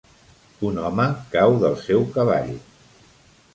Un 0.69 0.79
home 0.85 1.05
cau 1.35 1.53
del 1.65 1.77
seu 1.83 2.09
cavall. 2.19 2.53